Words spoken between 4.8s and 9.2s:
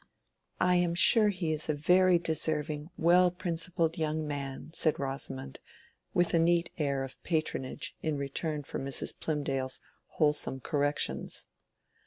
Rosamond, with a neat air of patronage in return for Mrs.